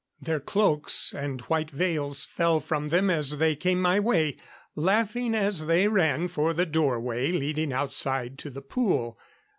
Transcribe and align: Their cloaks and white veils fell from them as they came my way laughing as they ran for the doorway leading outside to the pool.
Their 0.19 0.39
cloaks 0.39 1.13
and 1.15 1.41
white 1.41 1.69
veils 1.69 2.25
fell 2.25 2.59
from 2.59 2.87
them 2.87 3.11
as 3.11 3.37
they 3.37 3.55
came 3.55 3.79
my 3.79 3.99
way 3.99 4.35
laughing 4.75 5.35
as 5.35 5.67
they 5.67 5.87
ran 5.87 6.27
for 6.27 6.53
the 6.55 6.65
doorway 6.65 7.31
leading 7.31 7.71
outside 7.71 8.39
to 8.39 8.49
the 8.49 8.63
pool. 8.63 9.19